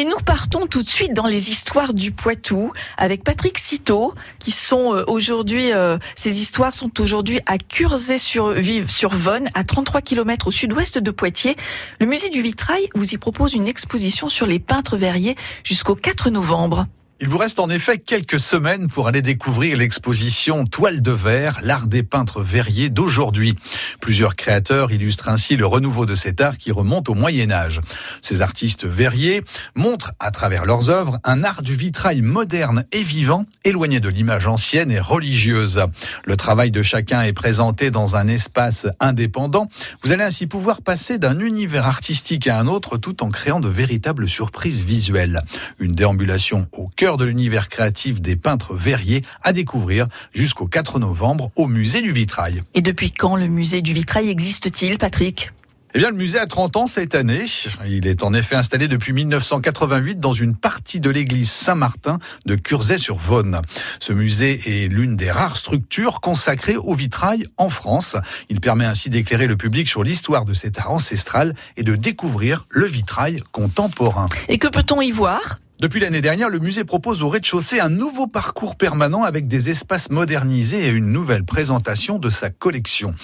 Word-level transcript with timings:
Et 0.00 0.06
nous 0.06 0.16
partons 0.16 0.66
tout 0.66 0.82
de 0.82 0.88
suite 0.88 1.12
dans 1.12 1.26
les 1.26 1.50
histoires 1.50 1.92
du 1.92 2.10
Poitou 2.10 2.72
avec 2.96 3.22
Patrick 3.22 3.58
Citeau, 3.58 4.14
qui 4.38 4.50
sont 4.50 4.94
euh, 4.94 5.04
aujourd'hui, 5.06 5.74
euh, 5.74 5.98
ces 6.14 6.40
histoires 6.40 6.72
sont 6.72 7.02
aujourd'hui 7.02 7.38
à 7.44 7.58
Curzay-sur-Vonne, 7.58 9.50
à 9.52 9.62
33 9.62 10.00
km 10.00 10.46
au 10.46 10.50
sud-ouest 10.50 10.96
de 10.96 11.10
Poitiers. 11.10 11.54
Le 12.00 12.06
musée 12.06 12.30
du 12.30 12.40
Vitrail 12.40 12.88
vous 12.94 13.12
y 13.12 13.18
propose 13.18 13.52
une 13.52 13.66
exposition 13.66 14.30
sur 14.30 14.46
les 14.46 14.58
peintres 14.58 14.96
verriers 14.96 15.36
jusqu'au 15.64 15.96
4 15.96 16.30
novembre. 16.30 16.86
Il 17.22 17.28
vous 17.28 17.36
reste 17.36 17.60
en 17.60 17.68
effet 17.68 17.98
quelques 17.98 18.38
semaines 18.38 18.88
pour 18.88 19.06
aller 19.06 19.20
découvrir 19.20 19.76
l'exposition 19.76 20.64
Toile 20.64 21.02
de 21.02 21.10
verre, 21.10 21.58
l'art 21.62 21.86
des 21.86 22.02
peintres 22.02 22.40
verriers 22.40 22.88
d'aujourd'hui. 22.88 23.54
Plusieurs 24.00 24.36
créateurs 24.36 24.90
illustrent 24.90 25.28
ainsi 25.28 25.58
le 25.58 25.66
renouveau 25.66 26.06
de 26.06 26.14
cet 26.14 26.40
art 26.40 26.56
qui 26.56 26.72
remonte 26.72 27.10
au 27.10 27.14
Moyen 27.14 27.50
Âge. 27.50 27.82
Ces 28.22 28.40
artistes 28.40 28.86
verriers 28.86 29.42
montrent 29.74 30.12
à 30.18 30.30
travers 30.30 30.64
leurs 30.64 30.88
œuvres 30.88 31.18
un 31.22 31.44
art 31.44 31.60
du 31.60 31.74
vitrail 31.74 32.22
moderne 32.22 32.86
et 32.90 33.02
vivant, 33.02 33.44
éloigné 33.64 34.00
de 34.00 34.08
l'image 34.08 34.46
ancienne 34.46 34.90
et 34.90 34.98
religieuse. 35.00 35.82
Le 36.24 36.36
travail 36.38 36.70
de 36.70 36.82
chacun 36.82 37.20
est 37.20 37.34
présenté 37.34 37.90
dans 37.90 38.16
un 38.16 38.28
espace 38.28 38.86
indépendant. 38.98 39.68
Vous 40.02 40.12
allez 40.12 40.24
ainsi 40.24 40.46
pouvoir 40.46 40.80
passer 40.80 41.18
d'un 41.18 41.38
univers 41.38 41.86
artistique 41.86 42.46
à 42.46 42.58
un 42.58 42.66
autre 42.66 42.96
tout 42.96 43.22
en 43.22 43.28
créant 43.28 43.60
de 43.60 43.68
véritables 43.68 44.26
surprises 44.26 44.82
visuelles. 44.82 45.42
Une 45.78 45.92
déambulation 45.92 46.66
au 46.72 46.88
cœur 46.88 47.09
de 47.16 47.24
l'univers 47.24 47.68
créatif 47.68 48.20
des 48.20 48.36
peintres 48.36 48.74
verriers 48.74 49.22
à 49.42 49.52
découvrir 49.52 50.06
jusqu'au 50.32 50.66
4 50.66 50.98
novembre 50.98 51.50
au 51.56 51.66
musée 51.66 52.02
du 52.02 52.12
Vitrail. 52.12 52.62
Et 52.74 52.82
depuis 52.82 53.10
quand 53.10 53.36
le 53.36 53.46
musée 53.46 53.82
du 53.82 53.92
Vitrail 53.92 54.28
existe-t-il, 54.28 54.98
Patrick? 54.98 55.52
Eh 55.92 55.98
bien, 55.98 56.10
le 56.10 56.16
musée 56.16 56.38
a 56.38 56.46
30 56.46 56.76
ans 56.76 56.86
cette 56.86 57.16
année. 57.16 57.46
Il 57.84 58.06
est 58.06 58.22
en 58.22 58.32
effet 58.32 58.54
installé 58.54 58.86
depuis 58.86 59.12
1988 59.12 60.20
dans 60.20 60.32
une 60.32 60.54
partie 60.54 61.00
de 61.00 61.10
l'église 61.10 61.50
Saint-Martin 61.50 62.20
de 62.46 62.54
Curzay-sur-Vonne. 62.54 63.60
Ce 63.98 64.12
musée 64.12 64.84
est 64.84 64.86
l'une 64.86 65.16
des 65.16 65.32
rares 65.32 65.56
structures 65.56 66.20
consacrées 66.20 66.76
au 66.76 66.94
vitrail 66.94 67.44
en 67.56 67.70
France. 67.70 68.16
Il 68.50 68.60
permet 68.60 68.84
ainsi 68.84 69.10
d'éclairer 69.10 69.48
le 69.48 69.56
public 69.56 69.88
sur 69.88 70.04
l'histoire 70.04 70.44
de 70.44 70.52
cet 70.52 70.78
art 70.78 70.92
ancestral 70.92 71.56
et 71.76 71.82
de 71.82 71.96
découvrir 71.96 72.66
le 72.70 72.86
vitrail 72.86 73.42
contemporain. 73.50 74.26
Et 74.48 74.58
que 74.58 74.68
peut-on 74.68 75.00
y 75.00 75.10
voir? 75.10 75.58
Depuis 75.80 75.98
l'année 75.98 76.20
dernière, 76.20 76.50
le 76.50 76.58
musée 76.58 76.84
propose 76.84 77.22
au 77.22 77.30
rez-de-chaussée 77.30 77.80
un 77.80 77.88
nouveau 77.88 78.26
parcours 78.26 78.76
permanent 78.76 79.22
avec 79.22 79.48
des 79.48 79.70
espaces 79.70 80.10
modernisés 80.10 80.84
et 80.84 80.90
une 80.90 81.10
nouvelle 81.10 81.42
présentation 81.42 82.18
de 82.18 82.28
sa 82.28 82.50
collection. 82.50 83.14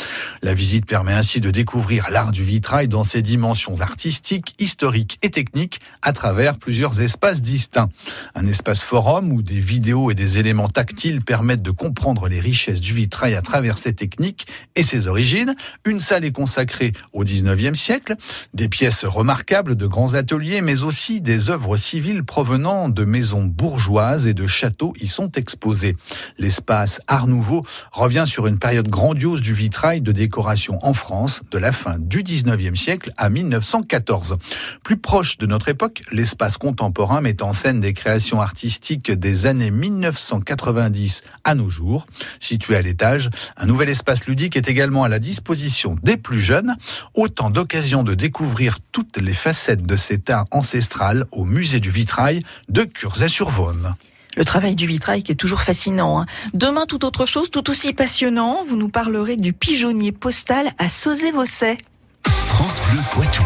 La 0.41 0.55
visite 0.55 0.87
permet 0.87 1.13
ainsi 1.13 1.43
de 1.43 1.51
découvrir 1.51 2.09
l'art 2.09 2.33
du 2.33 2.43
vitrail 2.43 2.89
dans 2.89 3.05
ses 3.05 3.21
dimensions 3.21 3.79
artistiques, 3.83 4.55
historiques 4.59 5.19
et 5.21 5.29
techniques 5.29 5.83
à 6.01 6.15
travers 6.15 6.57
plusieurs 6.57 7.03
espaces 7.03 7.43
distincts. 7.43 7.91
Un 8.35 8.47
espace 8.47 8.83
forum 8.83 9.33
où 9.33 9.43
des 9.43 9.61
vidéos 9.61 10.11
et 10.11 10.15
des 10.15 10.39
éléments 10.39 10.69
tactiles 10.71 11.23
permettent 11.23 11.61
de 11.61 11.71
comprendre 11.71 12.27
les 12.27 12.41
richesses 12.41 12.81
du 12.81 12.95
vitrail 12.95 13.35
à 13.35 13.43
travers 13.43 13.77
ses 13.77 13.93
techniques 13.93 14.47
et 14.77 14.83
ses 14.83 15.09
origines. 15.09 15.57
Une 15.85 16.01
salle 16.01 16.25
est 16.25 16.33
consacrée 16.33 16.95
au 17.13 17.23
19e 17.23 17.75
siècle, 17.75 18.15
des 18.55 18.69
pièces 18.69 19.05
remarquables 19.05 19.75
de 19.75 19.87
grands 19.87 20.15
ateliers 20.15 20.63
mais 20.63 20.85
aussi 20.85 21.21
des 21.21 21.51
œuvres 21.51 21.77
civiles 21.77 22.25
venant 22.47 22.89
de 22.89 23.05
maisons 23.05 23.43
bourgeoises 23.43 24.29
et 24.29 24.33
de 24.33 24.47
châteaux 24.47 24.95
y 25.01 25.09
sont 25.09 25.33
exposés. 25.33 25.97
L'espace 26.39 27.01
Art 27.09 27.27
Nouveau 27.27 27.67
revient 27.91 28.23
sur 28.25 28.47
une 28.47 28.61
période 28.61 28.89
grandiose 28.89 29.41
du 29.41 29.53
vitrail 29.53 30.01
de 30.01 30.13
décoration 30.13 30.79
en 30.83 30.95
France 30.95 31.41
de 31.51 31.59
la 31.59 31.73
fin 31.73 31.97
du 31.99 32.23
19e 32.23 32.77
siècle 32.77 33.13
à 33.17 33.31
1914. 33.31 34.37
Plus 34.85 34.97
proche 34.97 35.39
de 35.39 35.47
notre 35.47 35.69
époque, 35.69 36.05
l'espace 36.13 36.57
contemporain 36.57 37.21
met 37.21 37.43
en 37.43 37.53
scène 37.53 37.81
des 37.81 37.93
créations 37.93 38.41
artistiques 38.41 39.11
des 39.11 39.47
années 39.47 39.73
1990 39.73 41.25
à 41.43 41.57
nos 41.57 41.69
jours. 41.69 42.07
Situé 42.39 42.77
à 42.77 42.81
l'étage, 42.81 43.29
un 43.57 43.67
nouvel 43.67 43.89
espace 43.89 44.25
ludique 44.27 44.57
est 44.57 44.69
également 44.69 45.03
à 45.03 45.09
la 45.09 45.19
disposition 45.19 45.97
des 46.05 46.17
plus 46.17 46.41
jeunes. 46.41 46.77
Autant 47.15 47.51
d'occasions 47.51 48.05
de 48.05 48.15
découvrir 48.15 48.79
toutes 48.93 49.17
les 49.17 49.35
facettes 49.35 49.85
de 49.85 49.97
cet 49.97 50.31
art 50.31 50.45
ancestral 50.53 51.27
au 51.33 51.45
musée 51.45 51.81
du 51.81 51.91
vitrail 51.91 52.36
de 52.69 52.85
Curzay-sur-Vonne. 52.85 53.95
Le 54.37 54.45
travail 54.45 54.75
du 54.75 54.87
vitrail 54.87 55.23
qui 55.23 55.33
est 55.33 55.37
toujours 55.37 55.63
fascinant. 55.63 56.21
Hein. 56.21 56.27
Demain, 56.53 56.85
tout 56.87 57.05
autre 57.05 57.25
chose, 57.25 57.51
tout 57.51 57.71
aussi 57.71 57.93
passionnant. 57.93 58.65
Vous 58.65 58.77
nous 58.77 58.91
parlerez 58.91 59.37
du 59.37 59.53
pigeonnier 59.53 60.13
postal 60.13 60.71
à 60.79 60.89
Sauzé-Vosset. 60.89 61.79
France 62.27 62.81
Bleu 62.91 63.01
Poitou. 63.13 63.45